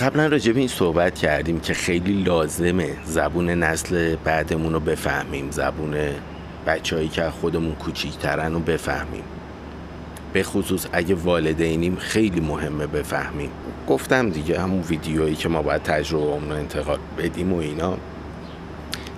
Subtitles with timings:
[0.00, 5.94] قبلا راجع به این صحبت کردیم که خیلی لازمه زبون نسل بعدمون رو بفهمیم زبون
[6.66, 9.22] بچههایی که خودمون کوچیکترن رو بفهمیم.
[10.32, 13.50] به خصوص اگه والدینیم خیلی مهمه بفهمیم.
[13.88, 17.96] گفتم دیگه همون ویدیویی که ما باید تجربه رو انتقال بدیم و اینا.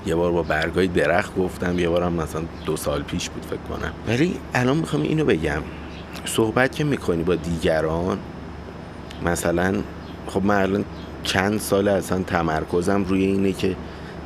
[0.06, 3.92] یه بار با برگای درخت گفتم یه بارم مثلا دو سال پیش بود فکر کنم.
[4.08, 5.62] ولی الان می‌خوام اینو بگم.
[6.24, 8.18] صحبت که می‌کنی با دیگران
[9.24, 9.74] مثلا
[10.26, 10.84] خب من الان
[11.22, 13.76] چند سال اصلا تمرکزم روی اینه که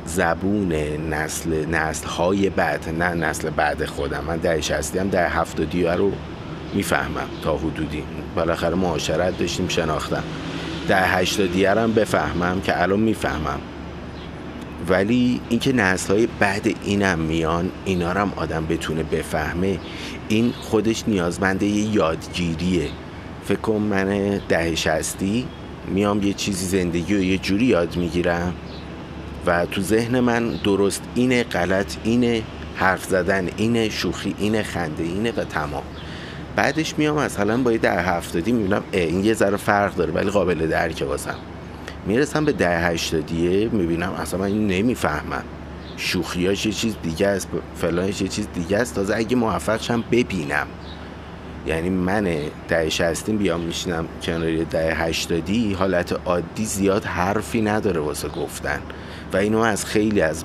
[0.05, 0.71] زبون
[1.09, 4.23] نسل نسل های بعد نه نسل بعد خودم.
[4.27, 6.11] من شستی هم ده هفتادی رو
[6.73, 8.03] می‌فهمم تا حدودی.
[8.35, 10.23] بالاخره معاشرت داشتیم شناختم.
[10.87, 13.59] ده هشتادی هم بفهمم که الان می‌فهمم.
[14.89, 19.79] ولی اینکه نسل های بعد اینم میان اینا هم آدم بتونه بفهمه
[20.27, 22.89] این خودش نیازمنده یه یادگیریه.
[23.43, 25.47] فکر کن من ده شستی
[25.87, 28.53] میام یه چیزی زندگی رو یه جوری یاد می‌گیرم
[29.45, 32.43] و تو ذهن من درست اینه غلط اینه
[32.75, 35.83] حرف زدن اینه شوخی اینه خنده اینه و تمام.
[36.55, 40.67] بعدش میام مثلا با یه ده هفتادی می‌بینم این یه ذره فرق داره ولی قابل
[40.67, 41.35] درکه واسم.
[42.05, 45.43] می‌رسم به ده هشتادیه می‌بینم اصلا من نمی‌فهمم.
[45.97, 48.95] شوخیاش یه چیز دیگه است فلانش یه چیز دیگه است.
[48.95, 50.67] تازه اگه موفقشم ببینم.
[51.67, 58.27] یعنی من ده شستیم بیام میشینم کنار ده هشتادی حالت عادی زیاد حرفی نداره واسه
[58.27, 58.79] گفتن.
[59.33, 60.43] و اینو از خیلی از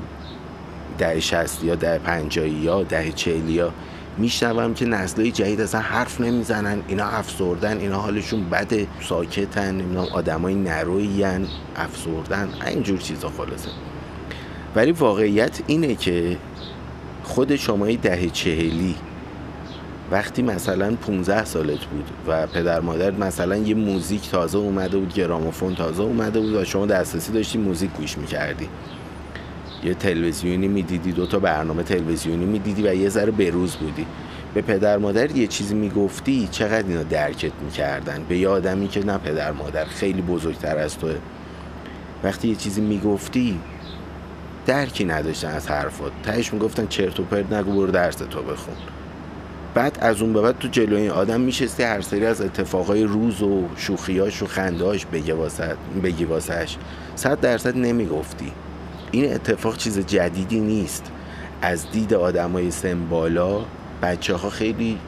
[0.99, 3.73] ده شستی یا ده پنجایی یا ده چهلی یا
[4.19, 10.55] میشنوم که نسلای جدید اصلا حرف نمی‌زنن اینا افسردن اینا حالشون بده ساکتن نمی‌دونم آدمای
[10.55, 11.47] نرویین
[11.77, 13.69] افسردن اینجور چیزا خلاصه.
[14.77, 16.37] ولی واقعیت اینه که
[17.25, 18.95] خود شمای ده چهلی
[20.11, 25.75] وقتی مثلا 15 سالت بود و پدر مادر مثلا یه موزیک تازه اومده بود گراموفون
[25.75, 28.69] تازه اومده بود و شما دسترسی داشتی موزیک گوش می‌کردی.
[29.85, 34.07] یه تلویزیونی می‌دیدی دو تا برنامه تلویزیونی می‌دیدی و یه ذره بروز بودی.
[34.55, 39.19] به پدر مادر یه چیزی می‌گفتی چقدر اینا درکت می‌کردن؟ به یه آدمی که نه
[39.19, 41.17] پدر مادر خیلی بزرگتر از توه.
[42.25, 43.61] وقتی یه چیزی می‌گفتی
[44.67, 46.13] درکی نداشتن از حرفات.
[46.23, 48.75] تهش می‌گفتن چرت و پرت نگو برو درس تو بخون.
[49.75, 53.43] بعد از اون به بعد تو جلوی این آدم میشستی هر سری از اتفاقای روز
[53.43, 55.07] و شوخیاش و خندهاش
[56.03, 56.67] بگی واسه
[57.15, 58.53] صد درصد نمی‌گفتی.
[59.11, 61.11] این اتفاق چیز جدیدی نیست.
[61.63, 63.61] از دید آدمای سن بالا
[64.03, 64.99] بچه خیلی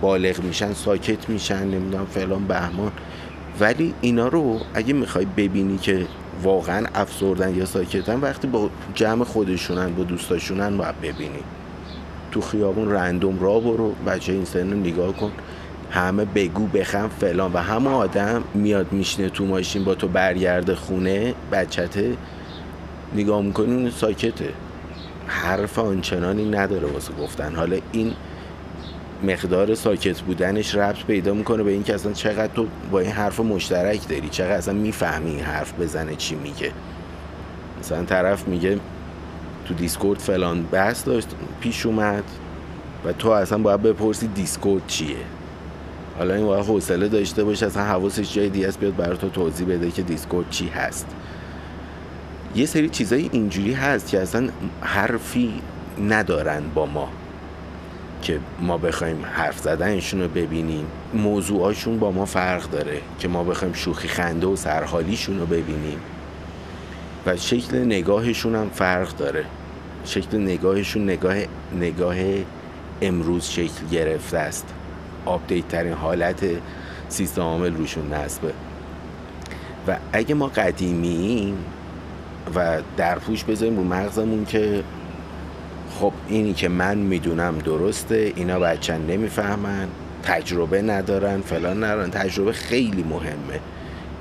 [0.00, 2.92] بالغ میشن ساکت میشن نمی‌دونم فلان بهمان.
[3.60, 6.06] ولی اینا رو اگه می‌خوای ببینی که
[6.42, 11.42] واقعا افسردن یا ساکتن وقتی با جمع خودشونن با دوستاشونن باید ببینی.
[12.34, 15.32] تو خیابون رندوم را برو بچه این سن رو نگاه کن.
[15.90, 17.52] همه بگو بخم فلان.
[17.52, 22.16] و همه آدم میاد میشنه تو ماشین با تو برگرده خونه بچته
[23.14, 24.48] نگاه می‌کنی ساکته.
[25.26, 27.54] حرف آنچنانی نداره واسه گفتن.
[27.54, 28.12] حالا این
[29.22, 34.08] مقدار ساکت بودنش ربط پیدا می‌کنه به اینکه اصلا چقدر تو با این حرف مشترک
[34.08, 36.72] داری؟ چقدر اصلا می‌فهمی این حرف بزنه چی میگه؟
[37.80, 38.78] مثلا طرف میگه
[39.64, 41.28] تو Discord فلان بحث داشت
[41.60, 42.24] پیش اومد
[43.04, 45.16] و تو اصلا باید بپرسی Discord چیه.
[46.18, 49.66] حالا این باید حوصله داشته باشه اصلا حواسش جای دیگه است بیاد برای تو توضیح
[49.66, 51.06] بده که Discord چی هست.
[52.56, 54.48] یه سری چیزای اینجوری هست که اصلا
[54.80, 55.62] حرفی
[56.08, 57.08] ندارن با ما
[58.22, 60.86] که ما بخوایم حرف زدنشون رو ببینیم.
[61.14, 65.98] موضوعاشون با ما فرق داره که ما بخوایم شوخی خنده و سرحالیشون رو ببینیم.
[67.26, 69.44] و شکل نگاهشون هم فرق داره.
[70.04, 71.34] شکل نگاهشون نگاه
[71.80, 72.16] نگاه
[73.02, 74.66] امروز شکل گرفته است.
[75.24, 76.44] آپدیت ترین حالت
[77.08, 78.52] سیستم عامل روشون نصبه.
[79.88, 81.56] و اگه ما قدیمیم
[82.54, 84.82] و درپوش بذاریم رو مغزمون که
[85.98, 89.88] خب اینی که من می‌دونم درسته اینا بچن نمی‌فهمن
[90.22, 92.10] تجربه ندارن فلان ندارن.
[92.10, 93.60] تجربه خیلی مهمه.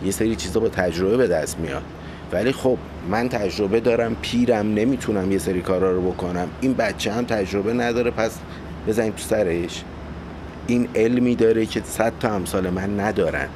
[0.03, 1.84] یه سری چیزا با تجربه به دست میاد.
[2.33, 2.77] ولی خب
[3.09, 6.47] من تجربه دارم پیرم نمی‌تونم یه سری کارا رو بکنم.
[6.62, 8.39] این بچه هم تجربه نداره پس
[8.88, 9.83] بزنیم تو سرش.
[10.68, 13.47] این علمی داره که صد تا امثال من ندارن.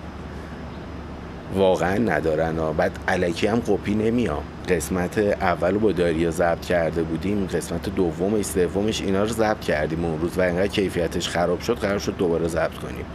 [1.55, 4.43] واقعا ندارن و بعد الکی هم قپی نمیام.
[4.69, 10.21] قسمت اول با داریا ضبط کرده بودیم قسمت دومش سومش اینا رو ضبط کردیم اون
[10.21, 13.05] روز و اینقدر کیفیتش خراب شد قرار شد دوباره ضبط کنیم.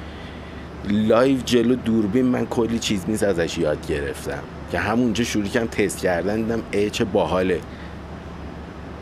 [0.89, 4.43] live جلو دوربین من کلی چیز نیست ازش یاد گرفتم.
[4.73, 7.61] که همونجا شروع کردم تست کردن دیدم ای چه باحاله.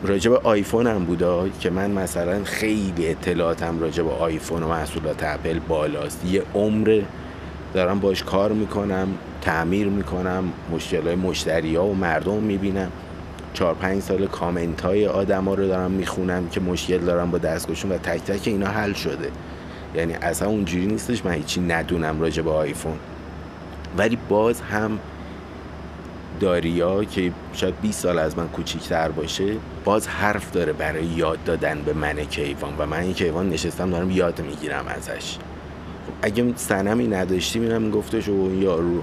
[0.03, 5.23] راجع به آیفون هم بودا که من مثلا خیلی اطلاعاتم راجع به آیفون و محصولات
[5.23, 6.25] اپل بالاست.
[6.25, 7.01] یه عمر
[7.73, 9.07] دارم باش کار می‌کنم
[9.41, 12.91] تعمیر می‌کنم مشکل های مشتری ها و مردم می‌بینم.
[13.53, 17.91] چهار پنج سال کامنت های آدم ها رو دارم می‌خونم که مشکل دارم با دستگاهشون
[17.91, 19.29] و تک تک اینا حل شده.
[19.95, 22.97] یعنی اصلا اونجوری نیستش من هیچی ندونم راجع به آیفون.
[23.97, 24.99] ولی باز هم
[26.41, 29.55] داریا که شاید 20 سال از من کوچیکتر باشه
[29.85, 34.41] باز حرف داره برای یاد دادن به من کیوان و من کیوان نشستم دارم یاد
[34.41, 35.37] می‌گیرم ازش.
[36.21, 39.01] اگه سنمی نداشتی میرم میگفتش او یارو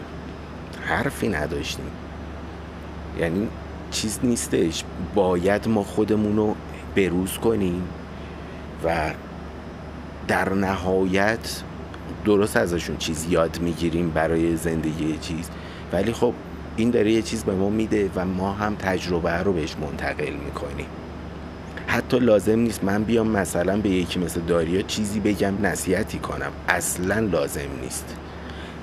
[0.81, 1.91] حرفی نداشتیم.
[3.21, 3.49] یعنی
[3.91, 4.85] چیز نیستش.
[5.15, 6.55] باید ما خودمون رو
[6.97, 7.83] بروز کنیم
[8.85, 9.11] و
[10.29, 11.63] در نهایت
[12.25, 15.51] درست ازشون چیز یاد می‌گیریم برای زندگی چیز.
[15.93, 16.35] ولی خب
[16.79, 20.87] این داره یه چیز به ما میده و ما هم تجربه رو بهش منتقل می‌کنیم.
[21.87, 26.53] حتی لازم نیست من بیام مثلا به یکی مثل داریا چیزی بگم نصیحتی کنم.
[26.69, 28.17] اصلا لازم نیست.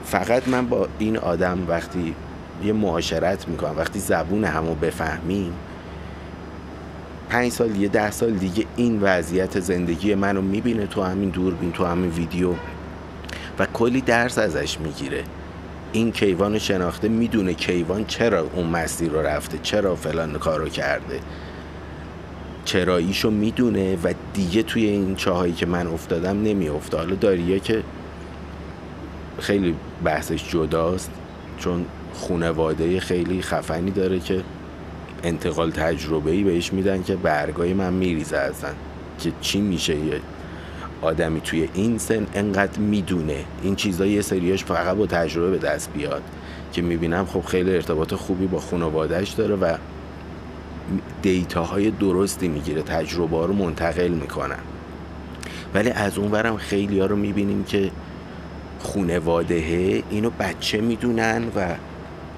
[0.05, 2.15] فقط من با این آدم وقتی
[2.63, 5.53] یه معاشرت می‌کنم وقتی زبون همو بفهمیم
[7.29, 11.85] پنج سال یه ده سال دیگه این وضعیت زندگی منو می‌بینه تو همین دوربین تو
[11.85, 12.53] همین ویدیو.
[13.59, 15.23] و کلی درس ازش می‌گیره.
[15.95, 21.19] این کیوان شناخته می‌دونه کیوان چرا اون مسیر رو رفته چرا فلان کارو کرده.
[22.65, 27.83] چراییشو می‌دونه و دیگه توی این چاهایی که من افتادم نمیافته حالا داریه که
[29.39, 31.11] خیلی بحثش جداست
[31.59, 34.41] چون خونواده خیلی خفنی داره که
[35.23, 38.75] انتقال تجربه ای بهش میدن که برگای من میریزه ازن.
[39.19, 39.95] که چی میشه
[41.05, 43.45] آدمی توی این سن انقدر می‌دونه.
[43.63, 46.23] این چیزا یه سریاش فقط با تجربه به دست بیاد.
[46.73, 49.77] که می‌بینم خب خیلی ارتباط خوبی با خانوادهش داره و
[51.21, 52.81] دیتاهای درستی می‌گیره.
[52.81, 54.59] تجربه ها رو منتقل می‌کنن
[55.73, 57.91] ولی از اون برم خیلی ها رو می‌بینیم که
[58.79, 61.65] خونواده اینو بچه می‌دونن و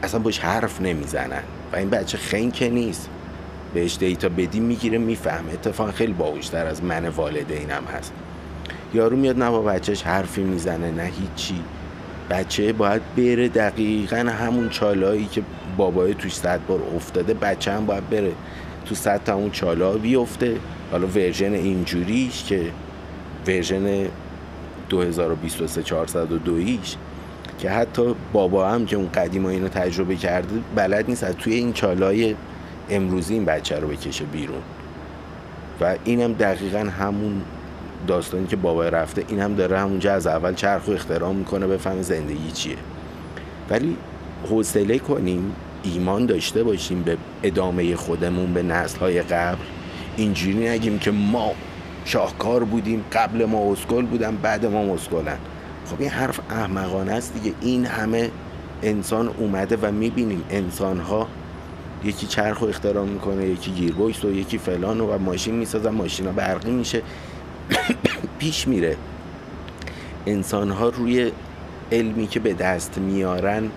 [0.04, 1.44] اصلا باش حرف نمی‌زنن.
[1.74, 3.10] و این بچه خنکه نیست.
[3.74, 5.54] بهش دیتا بدی می‌گیره می‌فهمه.
[5.54, 8.14] اتفاقا خیلی باهوشتر از من والدینم هست.
[8.94, 11.64] یارو میاد نه با بچهش حرفی می‌زنه نه هیچی.
[12.30, 15.42] بچه باید بره دقیقا همون چالایی که
[15.78, 18.32] بابای توش صد بار افتاده بچه هم باید بره
[18.86, 20.58] تو صد تا اون چالا بیفته.
[20.92, 22.72] حالا version اینجوریش که
[23.48, 24.08] version
[24.90, 26.96] 2023 402 ایش
[27.60, 32.36] که حتی بابا هم که اون قدیم اینو تجربه کرده بلد نیست توی این چالای
[32.90, 34.62] امروزی این بچه رو بکشه بیرون.
[35.82, 37.42] و اینم دقیقا همون
[38.08, 42.02] داستانی که بابا رفته این هم داره همونجا از اول چرخ و اختراع می‌کنه بفهم
[42.02, 42.78] زندگی چیه.
[43.70, 43.98] ولی
[44.50, 49.64] حوصله کنیم ایمان داشته باشیم به ادامه خودمون به نسل های قبل.
[50.18, 51.52] اینجوری نگیم که ما
[52.06, 55.38] شاهکار بودیم قبل ما اسکل بودن بعد ما مسکلن.
[55.86, 57.56] خب این حرف احمقانه است دیگه.
[57.62, 58.32] این همه
[58.84, 61.28] انسان اومده و می‌بینیم انسان ها
[62.04, 66.32] یکی چرخ و اختراع می‌کنه یکی گیربکس و یکی فلان و ماشین می‌سازن ماشین ها
[66.32, 67.02] برقی میشه.
[68.40, 68.98] پیش میره.
[70.26, 71.32] انسان ها روی
[71.92, 73.72] علمی که به دست میارن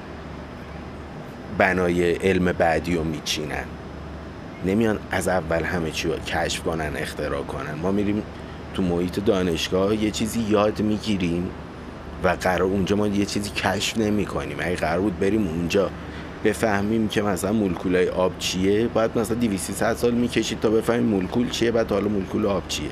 [1.58, 3.64] بنای علم بعدی رو میچینن.
[4.66, 7.74] نمیان از اول همه چی رو کشف کنن اختراع کنن.
[7.82, 8.22] ما میریم
[8.74, 11.50] تو محیط دانشگاه یه چیزی یاد می‌گیریم
[12.24, 15.90] و قرار اونجا ما یه چیزی کشف نمی کنیم اگه قرار بود بریم اونجا
[16.44, 21.70] بفهمیم که مثلا مولکولای آب چیه باید مثلا 200 سال می‌کشید تا بفهمیم مولکول چیه
[21.70, 22.90] بعد حالا مولکول آب چیه.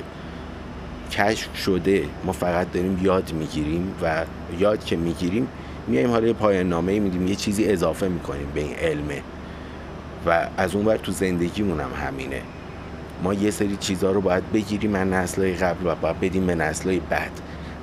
[1.11, 4.25] کشف شده ما فقط داریم یاد می‌گیریم و
[4.59, 5.47] یاد که می‌گیریم
[5.87, 9.21] میایم حالا پایان نامه میدیم یه چیزی اضافه می‌کنیم به این علمه
[10.25, 12.41] و از اون ور تو زندگیمون هم همینه.
[13.23, 17.01] ما یه سری چیزها رو باید بگیریم من نسلهای قبل و باید بدیم به نسلهای
[17.09, 17.31] بعد.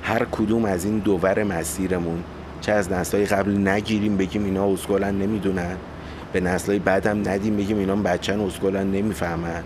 [0.03, 2.23] هر کدوم از این دوور مسیرمون
[2.61, 5.75] چه از نسلهای قبل نگیریم بگیم اینا اسکلن نمی‌دونن.
[6.33, 9.63] به نسلهای بعدم ندیم بگیم اینا بچن اسکلن نمی‌فهمن.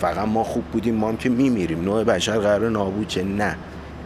[0.00, 1.84] فقط ما خوب بودیم ما هم که میمیریم.
[1.84, 3.56] نوع بشر قرار نابود چه نه.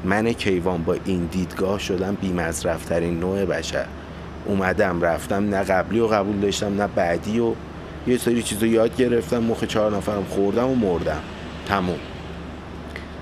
[0.04, 3.86] من کیوان با این دیدگاه شدم بیمزرفترین نوع بشر.
[4.46, 5.48] اومدم رفتم.
[5.48, 7.52] نه قبلی و قبول داشتم نه بعدی و
[8.06, 11.20] یه سری چیزو یاد گرفتم مخ چهار نفرم خوردم و مردم.
[11.66, 11.98] تموم.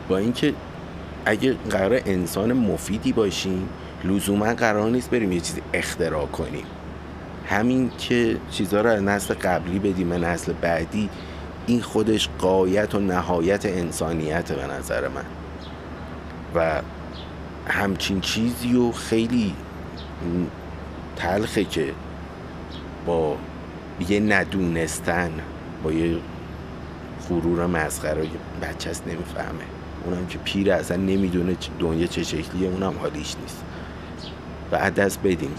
[0.09, 0.55] با اینکه
[1.25, 3.69] اگه قرار انسان مفیدی باشیم
[4.05, 6.65] لزوما قرار نیست بریم یه چیزی اختراع کنیم.
[7.47, 11.09] همین که چیزها رو از نسل قبلی بدیم به نسل بعدی
[11.67, 15.25] این خودش قایت و نهایت انسانیت به نظر من.
[16.55, 16.83] و
[17.67, 19.55] همچین چیزی و خیلی
[21.17, 21.93] تلخه که
[23.07, 23.37] با
[24.09, 25.31] یه ندونستن
[25.83, 26.17] با یه
[27.29, 28.27] غرور مسخره
[28.63, 29.65] بچه است نمی‌فهمه.
[30.05, 33.65] اونم که پیر اصلا نمی‌دونه دنیا چه شکلیه اونم حالیش نیست.
[34.73, 35.55] و دست بدیم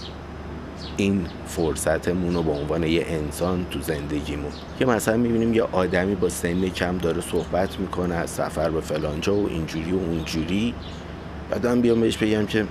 [0.97, 4.51] این فرصتمون رو به عنوان یه انسان تو زندگیمون.
[4.79, 9.35] که مثلا می‌بینیم یه آدمی با سن کم داره صحبت می‌کنه از سفر به فلانجا
[9.35, 10.73] و اینجوری و اونجوری.
[11.49, 12.65] بعد هم بیام بهش بگم که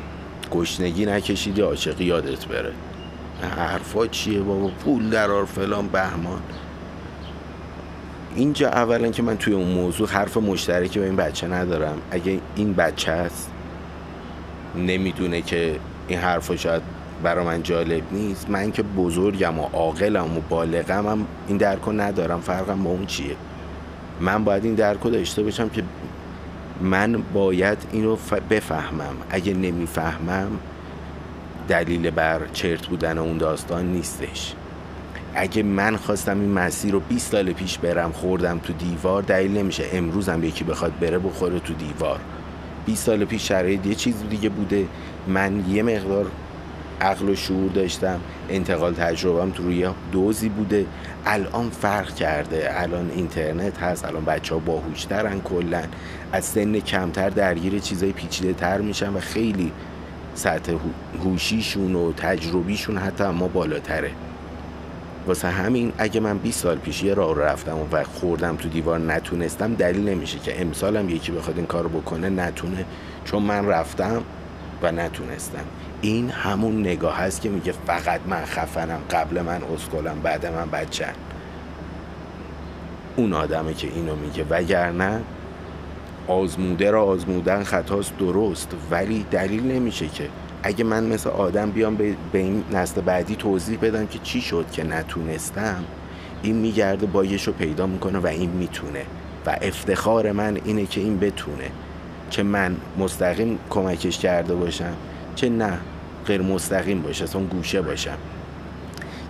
[0.50, 2.72] گشنگی نکشیدی عاشقی یادت بره.
[3.56, 6.40] حرفا چیه بابا؟ پول درار فلان بهمان.
[8.34, 11.98] اینجا اولا که من توی اون موضوع حرف مشترکی با این بچه ندارم.
[12.10, 13.50] اگه این بچه هست
[14.76, 15.78] نمی‌دونه که
[16.08, 16.82] این حرف شاید
[17.22, 18.50] برا من جالب نیست.
[18.50, 22.40] من که بزرگم و عاقلم و بالغم هم این درکو ندارم.
[22.40, 23.36] فرقم با اون چیه؟
[24.20, 25.82] من باید این درکو داشته باشم که
[26.80, 28.16] من باید اینو
[28.50, 29.16] بفهمم.
[29.30, 30.50] اگه نمی‌فهمم
[31.68, 34.54] دلیل بر چرت بودن اون داستان نیستش.
[35.34, 39.84] اگه من خواستم این مسیر رو 20 سال پیش برم خوردم تو دیوار دلیل نمیشه.
[39.92, 42.20] امروزم یکی بخواد بره بخوره تو دیوار.
[42.86, 44.86] 20 سال پیش شرایط یه چیز دیگه بوده.
[45.28, 46.26] من یه مقدار
[47.02, 50.86] عقل و شعور داشتم انتقال تجربهم تو روی دوزی بوده.
[51.26, 52.82] الان فرق کرده.
[52.82, 55.82] الان اینترنت هست الان بچه ها باهوشترن کلا.
[56.32, 59.72] از سن کمتر درگیر چیزای پیچیده تر میشن و خیلی
[60.34, 60.72] سطح
[61.24, 64.10] هوشیشون و تجربیشون حتی ما بالاتره.
[65.26, 69.74] واسه همین اگه من 20 سال پیش یه راه رفتم و خوردم تو دیوار نتونستم
[69.74, 72.84] دلیل نمیشه که امسالم یکی بخواد این کارو بکنه نتونه.
[73.24, 74.22] چون من رفتم
[74.82, 75.64] و نتونستم.
[76.00, 81.06] این همون نگاه هست که میگه فقط من خفنم قبل من اسکلم بعد من بچه
[83.16, 84.44] اون آدمه که اینو میگه.
[84.50, 85.20] وگرنه
[86.28, 90.28] آزموده را آزمودن خطاست درست ولی دلیل نمیشه که.
[90.62, 94.84] اگه من مثل آدم بیام به این نسل بعدی توضیح بدم که چی شد که
[94.84, 95.84] نتونستم
[96.42, 99.04] این میگرده بایش رو پیدا می‌کنه و این می‌تونه.
[99.46, 101.70] و افتخار من اینه که این بتونه.
[102.32, 104.94] که من مستقیم کمکش کرده باشم
[105.34, 105.78] چه نه
[106.26, 108.16] غیر مستقیم باشه اصلا گوشه باشم.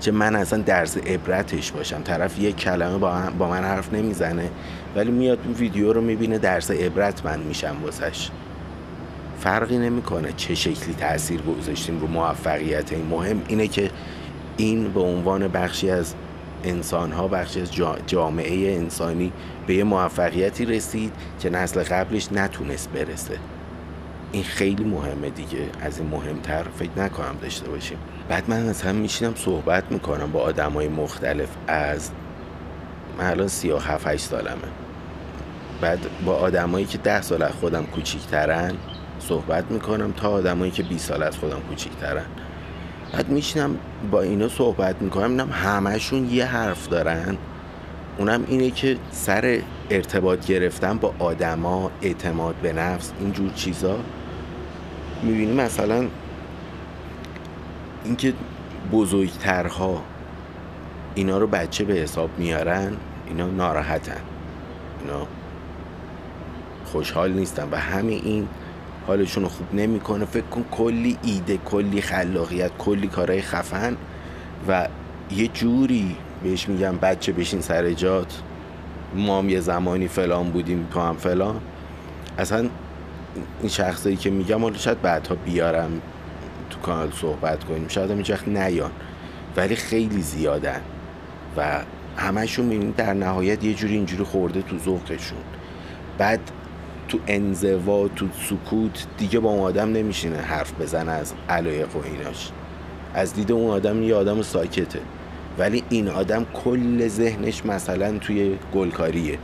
[0.01, 2.03] چه من اصلا درس عبرتش باشم.
[2.03, 4.51] طرف یک کلمه با, من حرف نمی‌زنه
[4.97, 8.29] ولی میاد این ویدیو رو می‌بینه درس عبرت من میشم واسش.
[9.41, 13.07] فرقی نمی‌کنه چه شکلی تاثیر گذاشتیم رو موفقیت این.
[13.07, 13.91] مهم اینه که
[14.57, 16.15] این به عنوان بخشی از
[16.65, 17.71] انسان ها بخشی از
[18.07, 19.33] جامعه انسانی
[19.67, 23.39] به یه موفقیتی رسید که نسل قبلش نتونست برسه.
[24.33, 25.67] این خیلی مهمه دیگه.
[25.81, 27.99] از این مهمتر فکر نکنم داشته باشیم.
[28.29, 31.49] بعد من از هم میشینم صحبت می‌کنم با آدم های مختلف.
[31.67, 32.11] از
[33.19, 34.69] من الان سی و هفت هشت سالمه.
[35.81, 38.75] بعد با آدمایی که ده سال از خودم کوچیکترن
[39.19, 42.27] صحبت می‌کنم تا آدمایی که 20 سال از خودم کوچیکترن.
[43.13, 43.77] بعد میشینم
[44.11, 47.37] با اینا صحبت می‌کنم اینم همهشون یه حرف دارن.
[48.19, 53.99] اونم اینه که سر ارتباط گرفتن با آدما اعتماد به نفس اینجور چیزا.
[55.23, 56.07] می‌بینی مثلا
[58.05, 58.33] اینکه
[58.93, 60.03] بزرگترها
[61.15, 62.93] اینا رو بچه به حساب میارن
[63.27, 64.21] اینا ناراحتن.
[65.01, 65.27] اینا
[66.85, 68.49] خوشحال نیستن و همه این
[69.07, 70.25] حالشون رو خوب نمی‌کنه.
[70.25, 73.97] فکر کن کلی ایده کلی خلاقیت کلی کارهای خفن
[74.69, 74.89] و
[75.31, 78.41] یه جوری بهش میگم بچه بشین سر جات.
[79.15, 81.61] ما هم یه زمانی فلان بودیم تو هم فلان.
[82.39, 82.69] اصلا
[83.61, 86.01] این شخصایی که میگم حالا شاید بعدها بیارم
[86.71, 87.89] تو کانال صحبت کنیم.
[87.89, 88.91] شاید هم وقت نیان.
[89.57, 90.81] ولی خیلی زیادن.
[91.57, 91.81] و
[92.17, 95.39] همشون می‌بینید در نهایت یه جوری اینجوری خورده تو ذوقشون.
[96.19, 96.41] بعد
[97.13, 102.51] تو انزوا تو سکوت دیگه با اون آدم نمیشینه حرف بزنه از علایق و ایناش.
[103.15, 105.01] از دید اون آدم یه آدم ساکته.
[105.59, 109.39] ولی این آدم کل ذهنش مثلا توی گلکاریه.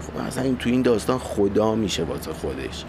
[0.00, 2.84] خب اصلا تو این داستان خدا میشه واسه خودش.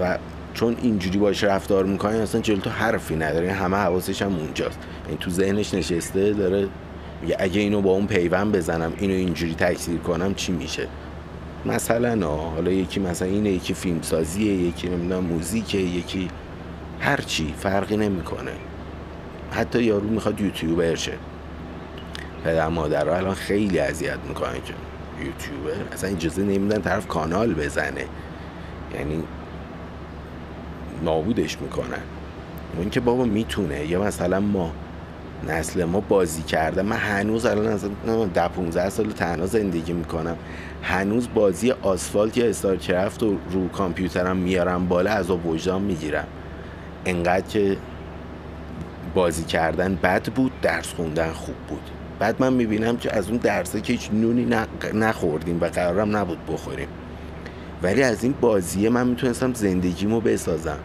[0.00, 0.18] و
[0.54, 3.52] چون اینجوری باش رفتار می‌کنه اصلا جلو تو حرفی نداره.
[3.52, 4.78] همه حواسش هم اونجاست.
[5.08, 6.68] این تو ذهنش نشسته داره
[7.38, 10.88] اگه اینو با اون پیوند بزنم اینو اینجوری تکثیر کنم چی میشه؟
[11.66, 16.28] مثلا حالا یکی مثلا اینه یکی فیلمسازیه یکی نمی‌دونم موزیکه یکی
[17.00, 18.52] هر چی فرقی نمی‌کنه.
[19.50, 21.12] حتی یارو می‌خواد یوتیوبر شه.
[22.44, 24.74] پدر مادر الان خیلی اذیت می‌کنه که
[25.24, 25.92] یوتیوبر.
[25.92, 28.04] اصلا اجازه نمیدن طرف کانال بزنه.
[28.94, 29.22] یعنی
[31.04, 32.02] نابودش می‌کنن.
[32.76, 33.86] اون که بابا می‌تونه.
[33.86, 34.72] یا مثلا ما
[35.48, 36.82] نسل ما بازی کرده.
[36.82, 37.84] من هنوز الان از
[38.34, 40.36] ده 15 سال تنها زندگی می‌کنم.
[40.82, 46.26] هنوز بازی آسفالت یا استارکرافت و رو کامپیوترم میارم بالا از وجدان می‌گیرم.
[47.06, 47.76] انقدر که
[49.14, 51.82] بازی کردن بد بود درس خوندن خوب بود.
[52.18, 54.56] بعد من می‌بینم که از اون درسه که هیچ نونی
[54.94, 56.88] نخوردیم و قرارم نبود بخوریم.
[57.82, 60.78] ولی از این بازیه من می‌تونستم زندگیمو بسازم.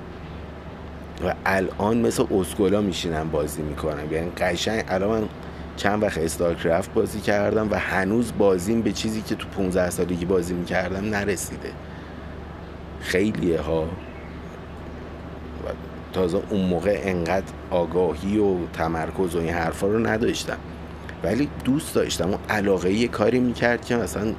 [1.25, 5.29] و الان مثل اسکولا میشینم بازی می‌کنم یعنی قشنگ الان من
[5.75, 10.53] چند وقت استارکرافت بازی کردم و هنوز بازیم به چیزی که تو 15 سالگی بازی
[10.53, 11.71] می‌کردم نرسیده.
[12.99, 13.87] خیلیه ها.
[16.13, 20.57] تازه اون موقع انقدر آگاهی و تمرکز و این حرفا رو نداشتم.
[21.23, 24.33] ولی دوست داشتم اون علاقه یه کاری می‌کرد که مثلا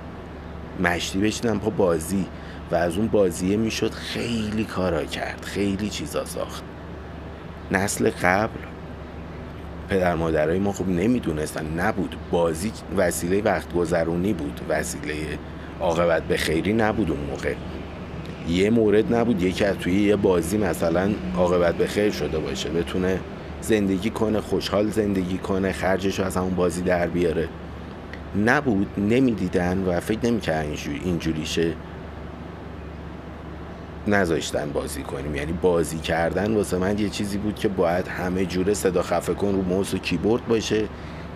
[0.81, 2.27] مشتی بشیدم پا بازی.
[2.71, 6.63] و از اون بازیه می‌شد خیلی کارا کرد خیلی چیزا ساخت.
[7.71, 8.59] نسل قبل
[9.89, 12.17] پدر مادرای ما خوب نمی‌دونستن نبود.
[12.31, 15.15] بازی وسیله وقت گذرونی بود وسیله
[15.81, 17.55] عاقبت به خیری نبود اون موقع.
[18.49, 23.21] یه مورد نبود یکی از توی یه بازی مثلا عاقبت به خیر شده باشه بتونه
[23.61, 27.49] زندگی کنه خوشحال زندگی کنه خرجش رو از همون بازی در بیاره.
[28.47, 30.71] نبود نمی‌دیدن و فکر نمی‌کردن
[31.05, 31.73] اینجوریشه
[34.07, 35.35] نذاشتن بازی کنیم.
[35.35, 39.53] یعنی بازی کردن واسه من یه چیزی بود که باید همه جوره صدا خفه کن
[39.53, 40.89] رو موس و کیبورد باشه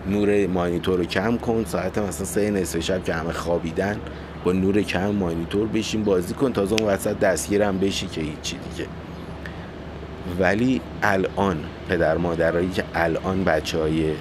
[0.07, 3.99] نور مانیتور رو کم کن ساعت مثلا سه نصف شب که همه خوابیدن
[4.43, 8.89] با نور کم مانیتور بشین بازی کن تازه اون وسط دستگیرم بشی که هیچی دیگه.
[10.39, 11.57] ولی الان
[11.89, 14.13] پدر مادرایی که الان بچه های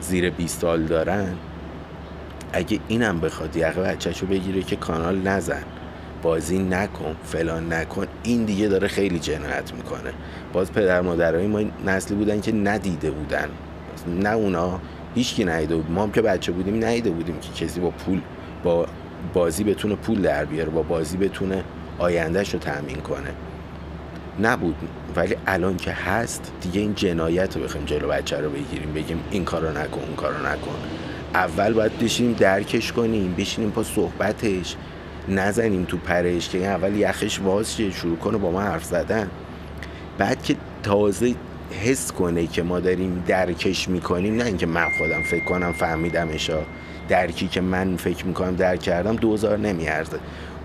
[0.00, 1.34] زیر 20 سال دارن
[2.52, 5.62] اگه اینم بخواد یقه بچهشو بگیره که کانال نزن.
[6.22, 8.06] بازی نکن فلان نکن.
[8.22, 10.12] این دیگه داره خیلی جنایت می‌کنه.
[10.52, 13.48] باز پدر مادرای ما نسلی بودن که ندیده بودن.
[14.20, 14.80] نه اونا
[15.14, 15.90] هیچکی ندیده بود.
[15.90, 18.20] ما هم که بچه بودیم ندیده بودیم که کسی با پول
[18.64, 18.86] با
[19.34, 21.64] بازی بتونه پول در بیاره با بازی بتونه
[21.98, 23.30] آیندهش رو تأمین کنه.
[24.42, 24.76] نبود.
[25.16, 29.44] ولی الان که هست دیگه این جنایت رو بخوایم جلو بچه رو بگیریم بگیم این
[29.44, 30.74] کارو نکن اون کارو نکن.
[31.34, 34.76] اول باید بشینیم درکش کنیم بشینیم پا صحبتش.
[35.28, 39.30] نزنیم تو پرش که اول یخش واز شروع کنه با ما حرف زدن.
[40.18, 41.34] بعد که تازه
[41.84, 46.58] حس کنه که ما داریم درکش می‌کنیم نه اینکه من خودم فکر کنم فهمیدمشا.
[47.08, 50.18] درکی که من فکر می‌کنم درک کردم دوزار نمیارزه.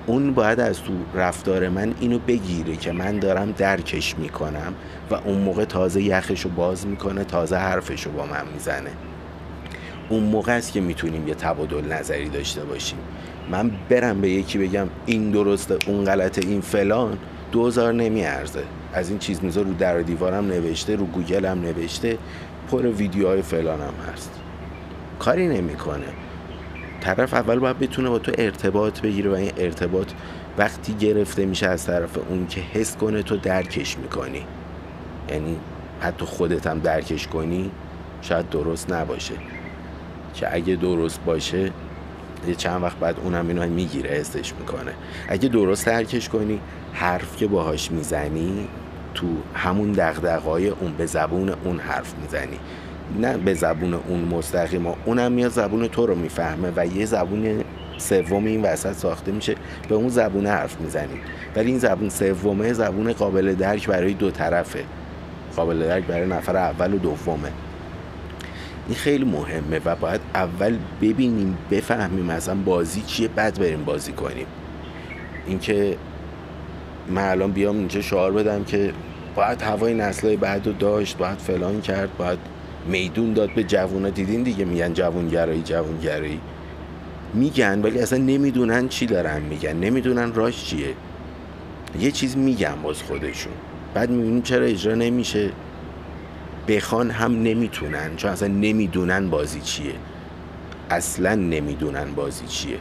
[0.06, 4.74] اون باید از تو رفتار من اینو بگیره که من دارم درکش می‌کنم
[5.12, 8.92] و اون موقع تازه یخش رو باز می‌کنه تازه حرفش رو با من می‌زنه.
[10.10, 13.00] اون موقع است که می‌تونیم یه تبادل نظری داشته باشیم.
[13.50, 17.18] من برم به یکی بگم این درسته اون غلطه این فلان.
[17.52, 18.64] دوزار نمیارزه.
[18.94, 22.18] از این چیز میزا رو در دیوارم نوشته رو گوگل هم نوشته
[22.72, 24.32] پر ویدیوهای فلان هم هست.
[25.20, 26.06] کاری نمی‌کنه.
[27.02, 30.08] طرف اول باید بتونه با تو ارتباط بگیره و این ارتباط
[30.58, 34.42] وقتی گرفته میشه از طرف اون که حس کنه تو درکش می‌کنی.
[35.30, 35.58] یعنی
[36.00, 37.72] حتی خودت هم درکش کنی
[38.22, 39.34] شاید درست نباشه.
[40.34, 41.72] که اگه درست باشه
[42.48, 44.92] یه چند وقت بعد اونم اینو می‌گیره حسش می‌کنه.
[45.30, 46.60] اگه درست درکش کنی
[46.94, 48.68] حرف که باهاش می‌زنی
[49.14, 52.60] تو همون دغدغه‌های اون به زبون اون حرف می‌زنی.
[53.22, 54.88] نه به زبون اون مستقیم.
[55.06, 57.64] اونم میاد زبون تو رو می‌فهمه و یه زبون
[57.98, 59.56] سوم این وسط ساخته میشه
[59.90, 61.20] به اون زبون حرف می‌زنی.
[61.56, 64.84] ولی این زبون سومه زبون قابل درک برای دو طرفه.
[65.56, 67.52] قابل درک برای نفر اول و دومه.
[68.88, 74.46] این خیلی مهمه و باید اول ببینیم بفهمیم اصلا بازی چیه بعد بریم بازی کنیم.
[75.48, 75.98] اینکه
[77.10, 78.94] من الان بیام اینجا شعار بدم که
[79.36, 82.40] باید هوای نسلهای بعد رو داشت باید فلان کرد باید
[82.88, 84.10] میدون داد به جوونا.
[84.10, 86.40] دیدین دیگه میگن جوونگرایی جوونگرایی.
[87.34, 90.94] میگن ولی اصلا نمی‌دونن چی دارن میگن نمی‌دونن راش چیه.
[92.00, 93.54] یه چیز میگن باز خودشون.
[93.94, 95.50] بعد می‌بینیم چرا اجرا نمیشه.
[96.68, 99.94] بخوان هم نمی‌تونن چون اصلا نمی‌دونن بازی چیه.
[100.90, 102.78] اصلا نمی‌دونن بازی چیه.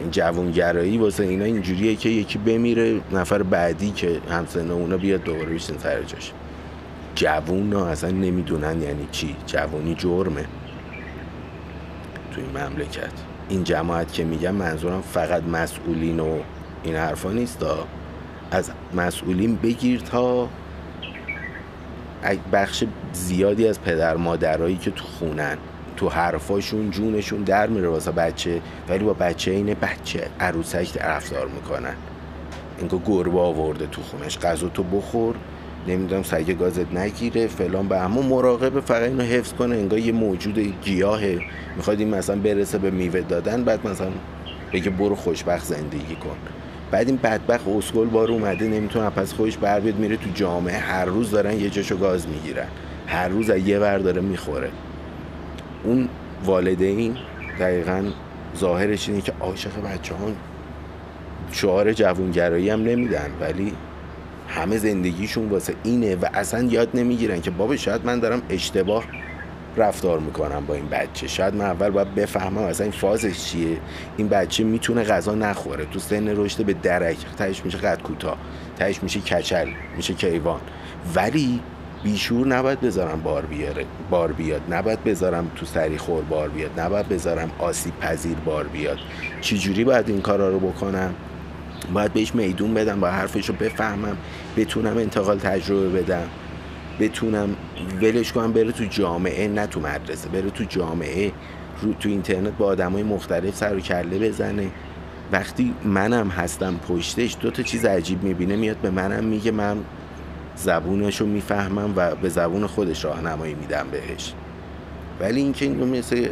[0.00, 5.46] این جوانگرایی واسه اینا اینجوریه که یکی بمیره نفر بعدی که همسنه اونا بیاد دوباره
[5.46, 6.32] بیشتن سر جاش.
[7.14, 10.44] جوون ها اصلا نمی‌دونن یعنی چی؟ جوونی جرمه.
[12.32, 13.12] توی این مملکت.
[13.48, 16.38] این جماعت که میگم منظورم فقط مسئولین و
[16.82, 17.64] این حرفا نیست
[18.50, 20.48] از مسئولین بگیر تا
[22.52, 25.56] بخش زیادی از پدر مادرایی که تو خونن
[25.96, 31.94] تو حرفاشون جونشون در میره واسه بچه ولی با بچه اینه بچه عروسک رفتار می‌کنن.
[32.78, 35.34] اینکه گربه آورده تو خونش غذا تو بخور
[35.88, 40.58] نمی‌دونم سگ گازت نگیره فلان به همون مراقبه فقط اینو حفظ کنه انگار یه موجود
[40.58, 41.40] گیاهه.
[41.76, 44.10] می‌خواد این مثلا برسه به میوه دادن بعد مثلا
[44.72, 46.36] بگه برو خوشبخت زندگی کن.
[46.90, 50.78] بعد این بدبخت اسکل بار اومده نمی‌تونه پس خودش بر بیاد میره تو جامعه.
[50.78, 52.66] هر روز دارن یه جاشو گاز می‌گیرن.
[53.06, 54.70] هر روز یه ور داره می‌خوره.
[55.84, 56.08] اون
[56.44, 57.16] والدین
[57.60, 58.04] دقیقا
[58.56, 60.30] ظاهرش اینه که عاشق بچه ها
[61.52, 63.72] شعار جوونگرایی هم نمیدن ولی
[64.48, 69.04] همه زندگیشون واسه اینه و اصلا یاد نمی‌گیرن که بابا شاید من دارم اشتباه
[69.76, 71.26] رفتار می‌کنم با این بچه.
[71.26, 73.78] شاید من اول باید بفهمم اصلا این فازش چیه.
[74.16, 75.84] این بچه می‌تونه غذا نخوره.
[75.84, 77.16] تو سن رشد به درک.
[77.38, 78.36] تهش میشه قد کوتاه.
[78.78, 79.68] تهش میشه کچل.
[79.96, 80.60] میشه کیوان.
[81.14, 81.60] ولی
[82.04, 83.84] بیشور نباید بذارم بار بیاره.
[84.10, 84.60] بار بیاد.
[84.70, 86.80] نباید بذارم تو سری خور بار بیاد.
[86.80, 88.98] نباید بذارم آسیب پذیر بار بیاد.
[89.40, 91.14] چجوری باید این کارا رو بکنم؟
[91.94, 93.00] باید بهش میدون بدم.
[93.00, 94.16] با حرفش رو بفهمم.
[94.56, 96.28] بتونم انتقال تجربه بدم.
[97.00, 97.56] بتونم
[98.02, 101.32] ولش کنم بره تو جامعه نه تو مدرسه بره تو جامعه
[101.82, 104.70] رو تو اینترنت با آدم های مختلف سر و کله بزنه.
[105.32, 109.76] وقتی منم هستم پشتش دو تا چیز عجیب می‌بینه میاد به منم میگه من
[110.56, 114.32] زبونش رو می‌فهمم و به زبون خودش راهنمایی میدم بهش.
[115.20, 116.28] ولی اینکه اینو مثل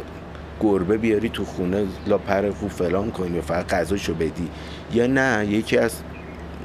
[0.59, 2.19] گربه بیاری تو خونه لا
[2.59, 4.49] خوب فلان کنی و فقط غذاشو بدی.
[4.93, 5.95] یا نه یکی از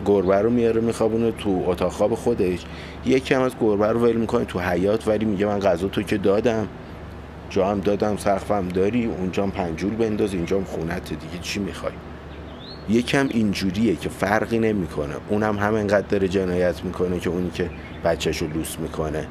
[0.05, 2.65] گربه رو میاره میخوابونه تو اتاق خواب خودش.
[3.05, 6.19] یکی هم از گربه رو ول می‌کنه تو حیات ولی میگه من غذا تو که
[6.19, 6.69] دادم.
[7.51, 11.93] جا هم دادم سقفم داری اونجا پنجول بنداز اینجا خونت دیگه چی می‌خوای؟
[12.89, 15.15] یکم اینجوریه که فرقی نمی‌کنه.
[15.29, 17.71] اونم هم همینقدر داره جنایت می‌کنه که اونی که
[18.05, 19.27] بچهش رو لوس می‌کنه.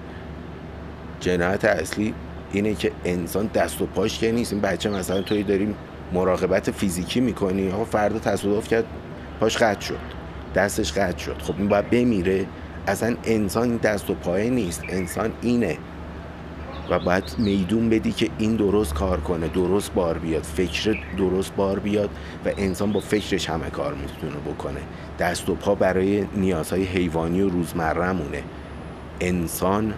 [1.20, 2.14] جنایت اصلی
[2.52, 4.54] اینه که انسان دست و پاش که نیست.
[4.54, 5.76] این بچه مثلا توی داریم
[6.14, 7.70] مراقبت فیزیکی می‌کنی.
[7.70, 8.86] ها فردا تصادف کرد
[9.40, 10.00] پاش قطع شد.
[10.56, 11.36] دستش قطع شد.
[11.42, 12.46] خب این باید بمیره.
[12.88, 15.78] اصلا انسان دست و پای نیست انسان اینه.
[16.90, 21.80] و باید میدون بدی که این درست کار کنه درست بار بیاد فکر درست بار
[21.80, 22.10] بیاد
[22.46, 24.80] و انسان با فکرش همه کار می‌تونه بکنه.
[25.20, 28.44] دست و پا برای نیازهای حیوانی و روزمرهمونه.
[29.22, 29.94] انسان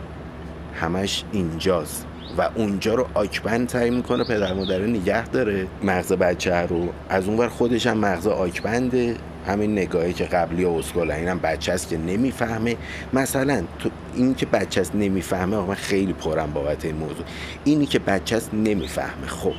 [0.74, 2.06] همش اینجاست
[2.38, 5.68] و اونجا رو آکبند سعی می‌کنه پدر مادره نگه داره.
[5.84, 9.16] مغز بچه رو از اونور خودش هم مغز آکبنده.
[9.48, 12.78] همین نگاهی که قبلی اسکل اینم بچه است که نمی‌فهمه.
[13.14, 17.26] مثلا تو این که بچه است نمی‌فهمه من خیلی پرم بابت این موضوع.
[17.64, 19.28] اینی که بچه است نمی‌فهمه.
[19.28, 19.54] خب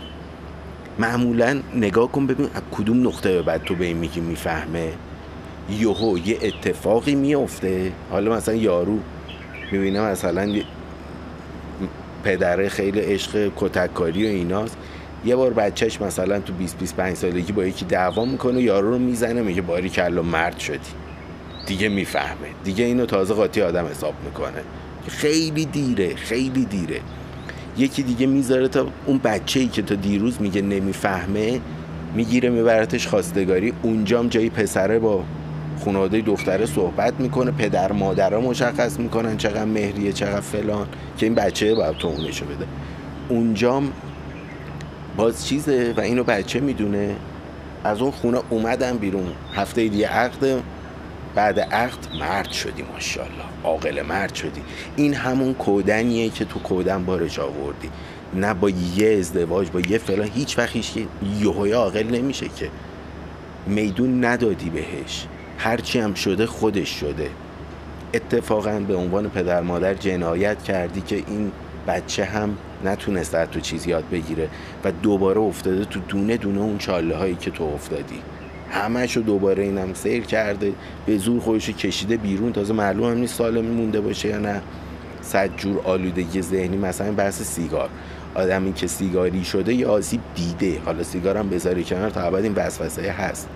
[0.99, 4.89] معمولا نگاه کن ببین از کدوم نقطه به بعد تو به این میگی می‌فهمه؟
[5.71, 8.99] یهو یه اتفاقی میفته حالا مثلا یارو
[9.73, 10.55] می‌بینه مثلا
[12.25, 14.77] پدره خیلی عشق کتککاری و ایناست.
[15.25, 19.43] یه بار بچهش مثلا تو 20 25 سالگی با یکی دعوا می‌کنه یارو رو می‌زنه
[19.43, 20.79] میگه باری کلا مرد شدی.
[21.67, 22.49] دیگه می‌فهمه.
[22.65, 24.63] دیگه اینو تازه قاطی آدم حساب می‌کنه.
[25.09, 27.01] خیلی دیره خیلی دیره.
[27.79, 31.61] یکی دیگه می‌ذاره تا اون بچه ای که تا دیروز میگه نمی‌فهمه
[32.15, 33.73] می‌گیره میبرتش خواستگاری.
[33.83, 35.25] اونجام جایی پسره با
[35.85, 37.51] خانواده دختره صحبت می‌کنه.
[37.51, 40.87] پدر مادرها مشخص می‌کنن چقدر مهریه چقدر فلان
[41.19, 42.67] که این بچه باید تو اونشو بده
[43.29, 43.93] اونجام
[45.17, 47.17] باز چیزه و اینو بچه می‌دونه.
[47.85, 49.33] از اون خونه اومدن بیرون.
[49.55, 50.63] هفته دیگه عقد
[51.35, 53.45] بعد عقد مرد شدی ماشاءالله.
[53.65, 54.63] عاقل مرد شدی.
[54.97, 57.91] این همون کودنیه که تو کودن بارش آوردی.
[58.35, 60.29] نه با یه ازدواج با یه فلان.
[60.35, 60.93] هیچ وقت هیچ
[61.41, 62.69] یهوی عاقل نمیشه که.
[63.67, 65.27] میدون ندادی بهش.
[65.59, 67.31] هرچی هم شده خودش شده.
[68.15, 71.53] اتفاقا به عنوان پدر مادر جنایت کردی که این
[71.87, 74.49] بچه هم نتونست تو چیز یاد بگیره
[74.85, 78.19] و دوباره افتاده تو دونه دونه اون چاله هایی که تو افتادی.
[78.71, 80.73] همش رو دوباره اینم سیر کرده
[81.07, 82.53] به زور خودش کشیده بیرون.
[82.53, 84.63] تازه معلوم هم نیست سالم مونده باشه یا نه.
[85.23, 87.89] صد جور آلودگی ذهنی مثلا بحث سیگار.
[88.35, 90.81] آدمی که سیگاری شده یا آسیب دیده.
[90.85, 93.49] حالا سیگار هم بذاری کنار تا ابد این وسوسه هست.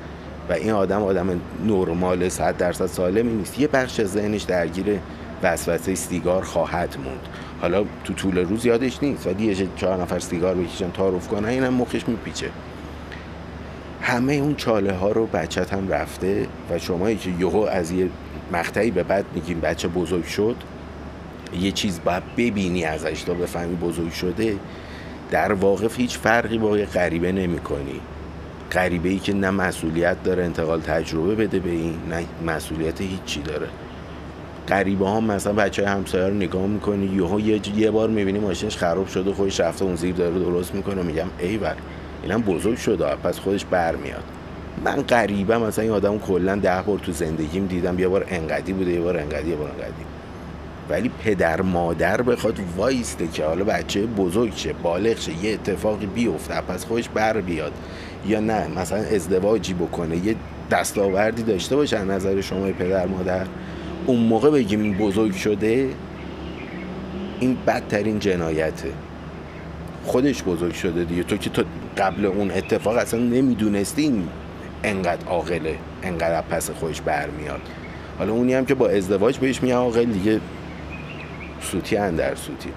[0.48, 3.60] و این آدم آدم نرمال 100 درصد سالمی نیست.
[3.60, 4.98] یه بخش ذهنش درگیر
[5.42, 7.28] وسوسه سیگار خواهد موند.
[7.60, 9.26] حالا تو طول روز یادش نیست.
[9.26, 12.50] ولی یه چهار نفر سیگار بکشن تعارف کنن اینم مخش میپیچه.
[14.00, 18.08] همه اون چاله ها رو بچت هم رفته و شمایی که یهو از یه
[18.52, 20.56] مقطعی به بعد میگیم بچه بزرگ شد
[21.60, 24.56] یه چیز باید ببینی ازش تا بفهمی بزرگ شده
[25.30, 28.00] در واقع هیچ فرقی با یه غریبه نمی کنی
[28.72, 33.68] غریبه ای که نه مسئولیت داره انتقال تجربه بده به این نه مسئولیت هیچی داره.
[34.68, 39.08] غریبه ها مثلا بچه همسایه رو نگاه می‌کنی یهو یه, یه بار می‌بینی ماشینش خراب
[39.08, 41.76] شده خودش رفته اون زیر داره درست می‌کنه میگم ای بر
[42.22, 44.24] اینم بزرگ شده پس خودش برمیاد.
[44.84, 48.90] من غریبه مثلا این آدم کلا ده بار تو زندگیم دیدم یه بار انقدی بوده
[48.90, 50.04] یه بار انقدی یه بار انقدی.
[50.88, 56.60] ولی پدر مادر بخواد وایسته که حالا بچه بزرگ شه بالغ شه یه اتفاقی بیفته
[56.60, 57.72] پس خودش بر بیاد.
[58.26, 60.36] یا نه مثلا ازدواجی بکنه یه
[60.70, 63.46] دستاوردی داشته باشه نظر شما پدر مادر.
[64.06, 65.90] اون موقع بگیم بزرگ شده
[67.40, 68.92] این بدترین جنایته.
[70.04, 71.22] خودش بزرگ شده دیگه.
[71.22, 71.62] تو که تو
[71.98, 74.22] قبل اون اتفاق اصلا نمی‌دونستی
[74.84, 77.60] انقدر عاقله انقدر پس خودش برمیاد.
[78.18, 80.40] حالا اونی هم که با ازدواج بهش میگن آقا دیگه
[81.60, 82.70] سوتی اندر سوتی.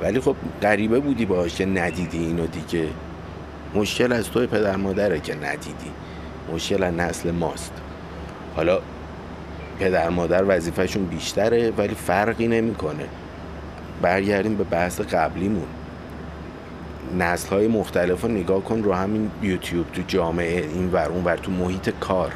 [0.00, 2.88] ولی خب غریبه بودی باش که ندیدی اینو دیگه.
[3.74, 5.90] مشکل از توی پدر مادره که ندیدی.
[6.54, 7.72] مشکل از نسل ماست.
[8.56, 8.80] حالا
[9.78, 13.04] پدر مادر وظیفهشون بیشتره ولی فرقی نمی‌کنه.
[14.02, 15.66] برگردیم به بحث قبلیمون.
[17.18, 21.36] نسل های مختلف رو نگاه کن رو همین یوتیوب تو جامعه این ور اون ور
[21.36, 22.32] تو محیط کار.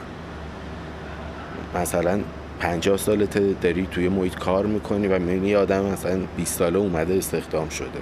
[1.74, 2.20] مثلا
[2.60, 7.14] پنجاه سالت داری توی محیط کار می‌کنی و می‌بینی یه آدم مثلا 20 ساله اومده
[7.14, 8.00] استخدام شده.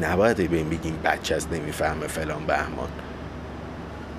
[0.00, 2.88] نباید به این بگیم بچه است نمی‌فهمه فلان بهمان.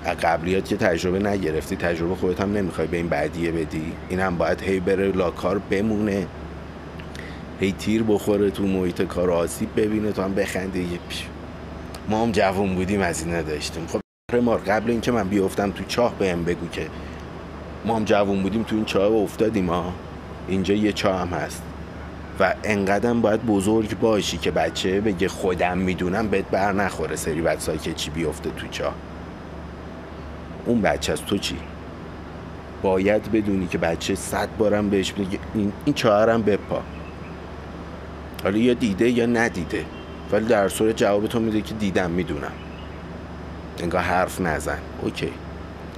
[0.04, 4.62] قبلیات که تجربه نگرفتی؟ تجربه خودت هم نمی‌خوای به این بعدیه بدی؟ این هم باید
[4.62, 6.26] هی بره لاکار بمونه.
[7.60, 10.98] هی تیر بخوره تو محیط کار آسیب ببینه تو هم بخندی
[12.08, 13.86] ما هم جوون بودیم از این نداشتیم.
[13.86, 14.00] خب
[14.36, 16.86] ما قبل اینکه من بیفتم تو چاه بهم بگو که
[17.84, 19.92] ما هم جوون بودیم تو این چاه افتادیم ها؟
[20.48, 21.62] اینجا یه چاه هم هست.
[22.40, 27.78] و انقدرم باید بزرگ باشی که بچه بگه خودم می‌دونم بهت بر نخوره سری بچه
[27.78, 28.94] که چی بیفته تو چاه.
[30.68, 31.56] اون بچه از تو چی؟
[32.82, 36.82] باید بدونی که بچه صد بارم بهش بگه این, این چهارم بپا
[38.42, 39.84] حالا یا دیده یا ندیده.
[40.32, 42.52] ولی در صورت جواب تو میده که دیدم می‌دونم.
[43.78, 44.78] انگاه حرف نزن.
[45.02, 45.32] اوکی.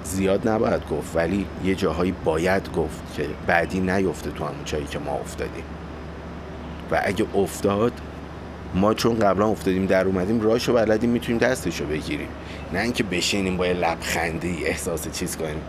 [0.04, 4.98] زیاد نباید گفت ولی یه جاهایی باید گفت که بعدی نیفته تو همون جایی که
[4.98, 5.64] ما افتادیم.
[6.90, 7.92] و اگه افتاد
[8.74, 12.28] ما چون قبلا افتادیم در اومدیم راشو بلدیم می‌تونیم دستشو بگیریم.
[12.72, 15.60] نه اینکه بشینیم با یه لبخندی احساس چیز کنیم.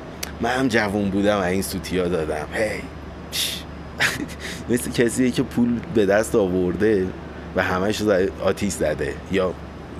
[0.41, 2.47] من هم جوون بودم و این سوتیا دادم.
[2.53, 2.81] هی.
[4.69, 7.07] مثل کسیه که پول به دست آورده
[7.55, 8.01] و همش
[8.43, 9.13] آتیش زده.
[9.31, 9.53] یا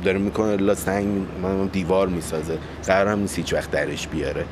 [0.04, 1.26] داره می‌کنه لا سنگ
[1.72, 2.58] دیوار می‌سازه.
[2.86, 4.46] قرار هم نیست هیچ وقت درش بیاره.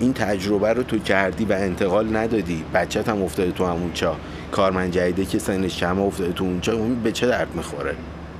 [0.00, 2.64] این تجربه رو تو کردی و انتقال ندادی.
[2.74, 4.16] بچت هم افتاده تو همون چا.
[4.52, 7.94] کارمند جدیده که سنش کم افتاده تو اونجا اون به چه درد می‌خوره؟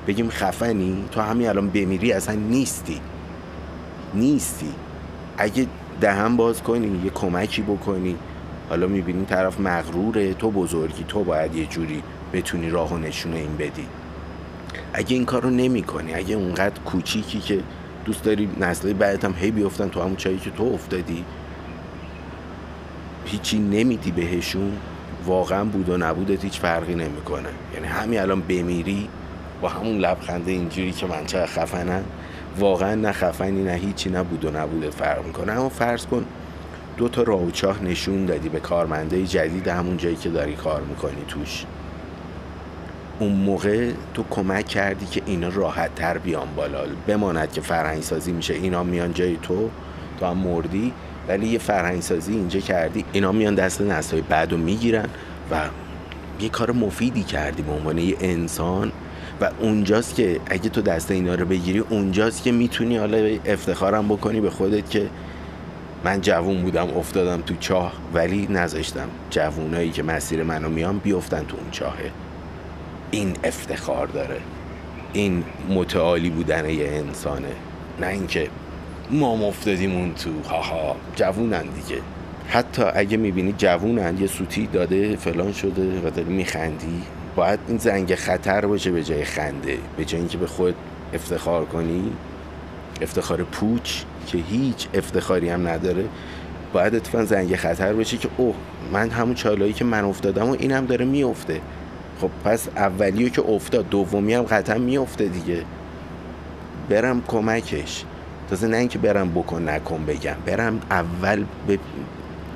[0.07, 3.01] بگیم خفنی؟ تو همین الان بمیری اصلا نیستی.
[4.15, 4.73] نیستی.
[5.39, 5.67] اگه
[6.01, 8.17] دهن باز کنی یه کمکی بکنی.
[8.69, 13.57] حالا می‌بینی طرف مغروره تو بزرگی تو باید یه جوری بتونی راه و نشونه این
[13.57, 13.87] بدی.
[14.93, 17.61] اگه این کار رو نمی کنی اگه اونقدر کوچیکی که
[18.05, 21.25] دوست داری نسلی بعدت هم هی بیفتن تو همون چایی که تو افتادی
[23.25, 24.73] هیچی نمیدی بهشون
[25.27, 27.49] واقعا بود و نبودت هیچ فرقی نمی‌کنه.
[27.75, 29.09] یعنی همین الان بمیری
[29.61, 32.05] با همون لبخنده اینجوری که من چه خفنم
[32.59, 35.53] واقعا نه خفنی نه هیچی نه بود و نبودت فرق می‌کنه.
[35.53, 36.25] اما فرض کن
[36.97, 41.65] دو تا راوچاه نشون دادی به کارمنده جدید همون جایی که داری کار می‌کنی توش.
[43.19, 46.79] اون موقع تو کمک کردی که اینا راحت تر بیان بالا.
[47.07, 48.55] بماند که فرهنگ سازی میشه.
[48.55, 49.71] اینا میان جای تو
[50.21, 50.93] تو هم مردی.
[51.29, 53.05] ولی یه فرهنگ سازی اینجا کردی.
[53.13, 55.09] اینا میان دست نسلای بعد رو می‌گیرن
[55.51, 55.61] و
[56.41, 58.93] یه کار مفیدی کردی به عنوان یه انسان.
[59.41, 64.41] و اونجاست که اگه تو دست اینا رو بگیری اونجاست که می‌تونی حالا افتخارم بکنی
[64.41, 65.09] به خودت که
[66.05, 71.57] من جوون بودم افتادم تو چاه ولی نذاشتم جوونایی که مسیر منو میان بیفتن تو
[71.57, 72.11] اون چاهه
[73.11, 74.41] این افتخار داره.
[75.13, 77.49] این متعالی بودن یه انسانه.
[78.01, 78.49] نه اینکه
[79.11, 80.97] ما مفتادیم اون تو هاها.
[81.17, 82.01] جوونن دیگه.
[82.49, 87.03] حتی اگه می‌بینی جوونن یه سوتی داده فلان شده و داری میخندی.
[87.37, 89.79] باید این زنگ خطر باشه به جای خنده.
[89.97, 90.75] به جای اینکه به خود
[91.15, 92.13] افتخار کنی
[93.03, 96.05] افتخار پوچ که هیچ افتخاری هم نداره
[96.73, 98.55] باید اتفاقا زنگ خطر باشه که اوه
[98.93, 101.61] من همون چالایی که من افتادم و این هم داره میفته.
[102.21, 105.63] خب پس اولیو که افتاد دومی هم قطعا میفته دیگه.
[106.89, 108.05] برم کمکش.
[108.51, 110.37] تازه نه اینکه برم بکن نکن بگم.
[110.47, 111.79] برم اول به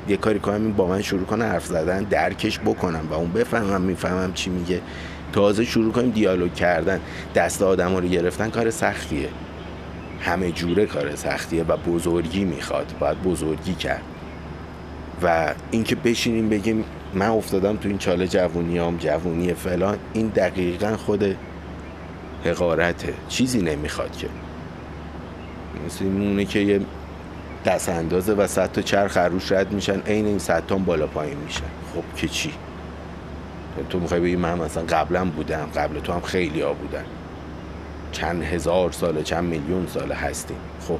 [0.09, 4.33] یه کاری کنم با من شروع کنه حرف زدن درکش بکنم و اون بفهمم می‌فهمم
[4.33, 4.81] چی میگه.
[5.33, 7.01] تازه شروع کنیم دیالوگ کردن.
[7.35, 9.29] دست آدم رو گرفتن کار سختیه.
[10.21, 14.03] همه جوره کار سختیه و بزرگی می‌خواد باید بزرگی کرد.
[15.23, 21.37] و اینکه بشینیم بگیم من افتادم تو این چاله جوونیام جوونی فلان این دقیقا خود
[22.45, 23.15] حقارته.
[23.29, 24.29] چیزی نمی‌خواد که.
[25.87, 26.81] مثل اونه که یه
[27.67, 31.63] دست اندازه و صد تا چرخ عروش رد میشن عین این صد بالا پایین میشن.
[31.95, 32.53] خب که چی؟
[33.91, 37.05] تو می‌خوای بگی من مثلا قبلا بودم قبل تو هم خیلی ها بودن.
[38.13, 40.57] چند هزار ساله چند میلیون ساله هستیم.
[40.89, 40.99] خب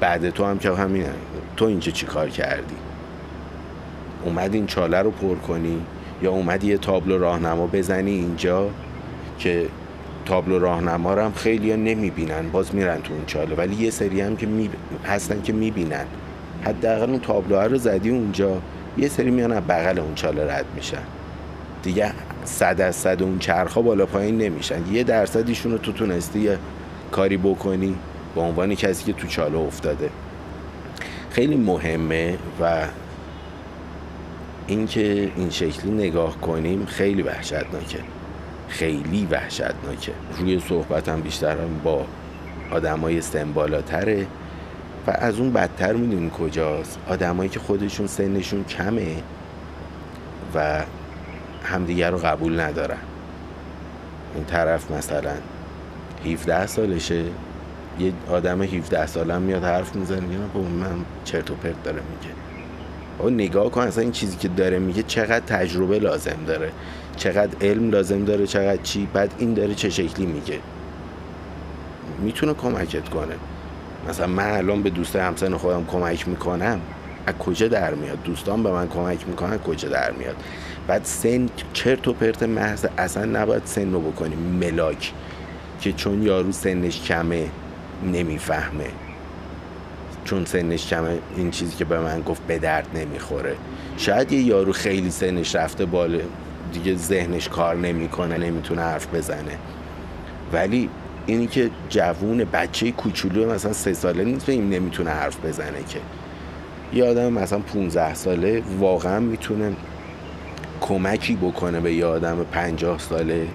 [0.00, 1.10] بعد تو هم که همینه
[1.56, 2.76] تو اینجا چی کار کردی؟
[4.24, 5.80] اومد این چاله رو پر کنی؟
[6.22, 8.70] یا اومدی یه تابلو راهنما بزنی اینجا
[9.38, 9.66] که
[10.28, 12.48] تابلو راهنما رو هم خیلی ها نمی‌بینن.
[12.48, 13.54] باز میرن تو اون چاله.
[13.54, 14.70] ولی یه سری هم که می...
[15.06, 16.04] هستن که می‌بینن.
[16.64, 18.62] حداقل اون تابلوها رو زدی اونجا
[18.98, 21.02] یه سری میان از بغل اون چاله رد میشن.
[21.82, 22.12] دیگه
[22.44, 24.92] صد از صد اون چرخا بالا پایین نمیشن.
[24.92, 26.58] یه درصدیشون رو تو تونستی یه
[27.12, 27.96] کاری بکنی
[28.34, 30.10] به عنوان کسی که تو چاله افتاده.
[31.30, 32.86] خیلی مهمه و
[34.66, 37.98] اینکه این شکلی نگاه کنیم خیلی وحشتناکه.
[38.68, 40.12] خیلی وحشتناکه.
[40.38, 42.06] روی صحبتم بیشتر با
[42.70, 44.26] آدمای سنبالاتره
[45.06, 46.98] و از اون بدتر می‌دونی کجاست.
[47.08, 49.16] آدمایی که خودشون سنشون کمه
[50.54, 50.82] و
[51.64, 52.98] همدیگر رو قبول ندارن.
[54.34, 55.34] این طرف مثلا
[56.26, 57.24] 17 سالشه
[57.98, 62.34] یه آدم 17 سالم میاد حرف می‌زنه میگه من چرت و پرت داره میگه.
[63.18, 66.72] او نگاه کن اصلا این چیزی که داره میگه چقدر تجربه لازم داره.
[67.16, 70.58] چقدر علم لازم داره چقدر چی بعد این داره چه شکلی میگه.
[72.22, 73.34] می‌تونه کمکت کنه.
[74.08, 76.80] مثلا من الان به دوست همسن خودم کمک می‌کنم
[77.26, 80.36] از کجا در میاد؟ دوستان به من کمک می‌کنن کجا در میاد؟
[80.86, 84.38] بعد سن چرت و پرت محض اصلا نباید سن رو بکنیم.
[84.38, 85.12] ملاک
[85.80, 87.48] که چون یارو سنش کمه
[88.12, 88.86] نمی‌فهمه.
[90.24, 93.56] چون سنش کمه این چیزی که به من گفت به درد نمی‌خوره.
[93.96, 96.20] شاید یه یارو خیلی سنش رفته بالا
[96.72, 99.58] دیگه ذهنش کار نمی‌کنه نمی‌تونه حرف بزنه.
[100.52, 100.90] ولی
[101.26, 105.98] اینی که جوون بچه کوچولو مثلا سه ساله نیست این نمی‌تونه حرف بزنه که.
[106.92, 109.72] یه آدم مثلا 15 ساله واقعا می‌تونه
[110.80, 113.46] کمکی بکنه به یه آدم 50 ساله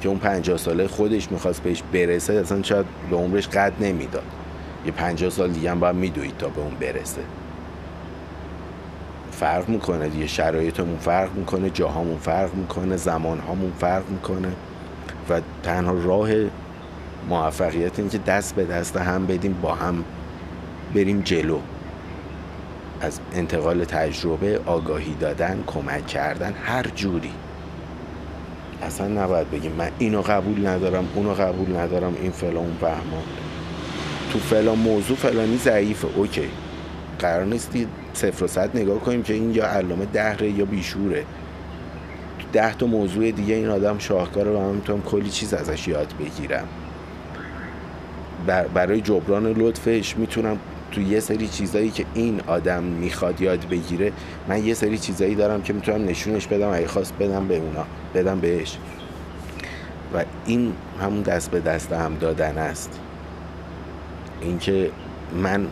[0.00, 4.22] که اون 50 ساله خودش می‌خواست بهش برسه اصلا شاید به عمرش قد نمی‌داد.
[4.86, 7.22] یه 50 سال دیگه هم باید میدوید تا به اون برسه.
[9.32, 10.26] فرق می‌کنه دیگه.
[10.26, 14.52] شرایطمون فرق می‌کنه جاهامون فرق می‌کنه زمانهامون فرق می‌کنه
[15.30, 16.28] و تنها راه
[17.28, 20.04] موفقیت این که دست به دست هم بدیم با هم
[20.94, 21.58] بریم جلو.
[23.00, 27.32] از انتقال تجربه آگاهی دادن کمک کردن هر جوری.
[28.82, 32.76] اصلا نباید بگیم من اینو قبول ندارم اونو قبول ندارم این فلان اون
[34.32, 36.08] تو فلان موضوع فلانی ضعیفه.
[36.16, 36.48] اوکی.
[37.18, 41.24] قرار نیستی صفر و صد نگاه کنیم که این یا علامه دهره یا بیشوره.
[42.38, 46.14] تو ده تا موضوع دیگه این آدم شاهکاره و من می‌تونم کلی چیز ازش یاد
[46.20, 46.68] بگیرم.
[48.74, 50.58] برای جبران لطفش می‌تونم
[50.92, 54.12] تو یه سری چیزایی که این آدم می‌خواد یاد بگیره
[54.48, 58.40] من یه سری چیزایی دارم که می‌تونم نشونش بدم اگه خواست بدم به اونا بدم
[58.40, 58.76] بهش.
[60.14, 63.00] و این همون دست به دست هم دادن است.
[64.42, 64.90] اینکه
[65.42, 65.66] من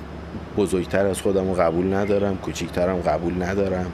[0.56, 3.86] بزرگتر از خودم رو قبول ندارم کوچیکترم قبول ندارم.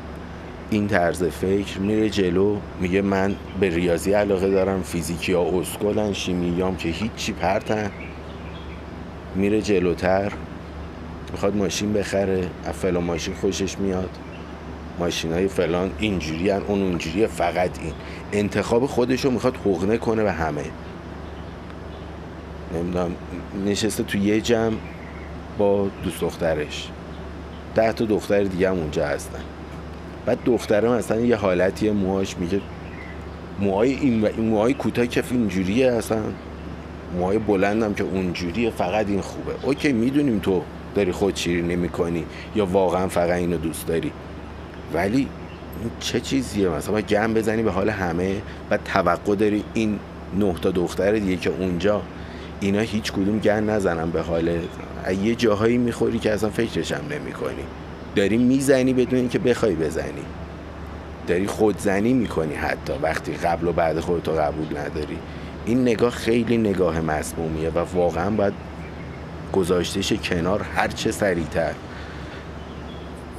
[0.70, 6.76] این طرز فکر میره جلو میگه من به ریاضی علاقه دارم فیزیکی ها اسکلن شیمیام
[6.76, 7.90] که هیچی پرتن
[9.34, 10.32] میره جلوتر
[11.32, 14.10] می‌خواد ماشین بخره از فلان ماشین خوشش میاد.
[14.98, 17.92] ماشین های فلان اینجوری اون اونجوری فقط این.
[18.32, 20.64] انتخاب خودش رو می‌خواد حقنه کنه به همه.
[22.74, 23.10] نمی‌دونم
[23.66, 24.76] نشسته تو یه جمع
[25.58, 26.88] با دوست دخترش.
[27.74, 29.40] ده تا دختر دیگه هم اونجا هستن.
[30.26, 32.60] بعد دختره مثلا یه حالتی موهاش میگه
[33.60, 36.22] موهای این و این موهای کوتاه کف اینجوریه اصلا.
[37.18, 39.52] موهای بلندم که اونجوریه فقط این خوبه.
[39.62, 40.62] اوکی می‌دونیم تو
[40.94, 42.24] داری خود شیرینی می‌کنی
[42.54, 44.12] یا واقعا فقط اینو دوست داری.
[44.94, 45.28] ولی
[46.00, 49.98] چه چیزیه؟ مثلا گم بزنی به حال همه و توقع داری این
[50.38, 52.02] نه تا دختر دیگه که اونجا
[52.60, 54.60] اینا هیچ کدوم گن نزنن به حال.
[55.22, 57.64] یه جاهایی می‌خوری که اصلا فکرش هم نمی کنی
[58.14, 60.24] داری می‌زنی بدون اینکه بخوای بزنی.
[61.26, 65.18] داری خودزنی می‌کنی حتی وقتی قبل و بعد خودتو قبول نداری.
[65.66, 68.52] این نگاه خیلی نگاه مسمومیه و واقعا باید
[69.52, 71.72] گذاشتش کنار هر چه سریعتر.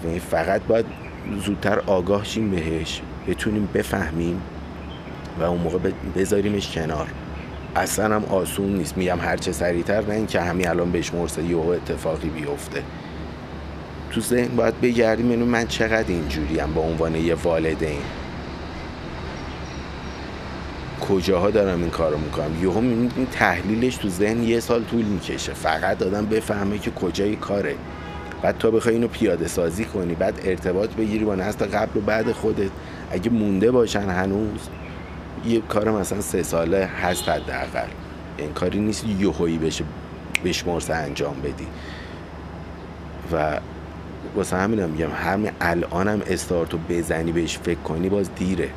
[0.05, 0.85] یعنی فقط باید
[1.45, 3.01] زودتر آگاه شیم بهش.
[3.27, 4.41] بتونیم بفهمیم
[5.39, 5.77] و اون موقع
[6.15, 7.07] بذاریمش کنار.
[7.75, 8.97] اصلا هم آسون نیست.
[8.97, 12.83] میگم هرچه سریعتر نه اینکه همین الان بهش مرسه یه اتفاقی بیفته.
[14.11, 17.99] تو ذهن باید بگردیم اینو من چقدر اینجوریم به عنوان یه والدین.
[21.01, 25.53] کجاها دارم این کارو می‌کنم؟ یهو می‌بینید تحلیلش تو ذهن یه سال طول می‌کشه.
[25.53, 27.75] فقط دادم بفهمه که کجای کاره.
[28.41, 32.31] بعد تو بخوای اینو پیاده سازی کنی بعد ارتباط بگیری با نسل قبل و بعد
[32.31, 32.71] خودت.
[33.11, 34.59] اگه مونده باشن هنوز.
[35.45, 37.87] یه کار مثلا سه ساله هست حداقل.
[38.37, 39.83] این کاری نیست یهویی بشه
[40.45, 41.67] بشمرسه انجام بدی.
[43.31, 43.59] و
[44.35, 48.69] واسه همینم میگم همین الانم استارتو بزنی بهش فکر کنی باز دیره.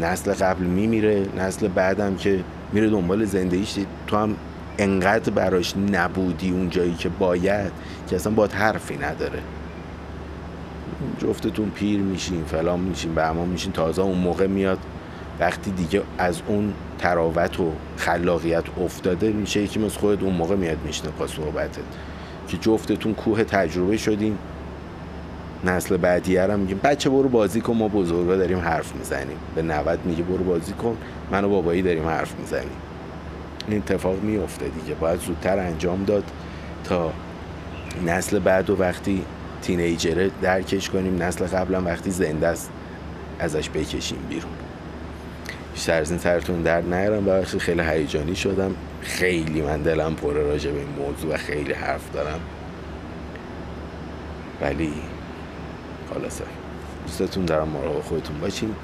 [0.00, 3.74] نسل قبل میمیره نسل بعدم که میره دنبال زندگیش.
[4.06, 4.36] تو هم
[4.78, 7.72] انقدر براش نبودی اون جایی که باید
[8.08, 9.38] که اصلا با حرفی نداره.
[11.18, 14.78] جفتتون پیر میشین فلان میشین به میشین تازه اون موقع میاد
[15.40, 20.78] وقتی دیگه از اون تراوت و خلاقیت افتاده میشه یکی مثل خودت اون موقع میاد
[20.84, 21.80] میشنه صحبتت.
[22.48, 24.38] که جفتتون کوه تجربه شدیم
[25.64, 29.36] نسل بعدی هم میگیم بچه برو بازی کن ما بزرگا داریم حرف می‌زنیم.
[29.54, 30.96] به 90 میگه برو بازی کن
[31.30, 32.76] من و بابایی داریم حرف می‌زنیم.
[33.68, 34.94] این اتفاق میفته دیگه.
[34.94, 36.24] باید زودتر انجام داد
[36.84, 37.12] تا
[38.06, 39.24] نسل بعد و وقتی
[39.62, 42.70] تینیجره درکش کنیم نسل قبلا وقتی زنده است
[43.38, 44.67] ازش بکشیم بیرون.
[45.78, 47.24] بیشتر از این سرتون در نیارم.
[47.24, 48.74] ببخشید خیلی هیجانی شدم.
[49.00, 52.40] خیلی من دلم پره راجع به این موضوع و خیلی حرف دارم.
[54.60, 54.92] ولی
[56.14, 56.44] خلاصه.
[57.06, 58.74] دوستتون دارم مراقب خودتون باشین.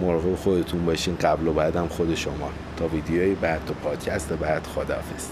[0.00, 2.50] مراقب خودتون باشین قبل و بعدم خود شما.
[2.76, 5.26] تا ویدیوی بعد تا پادکست بعد خداحافظ.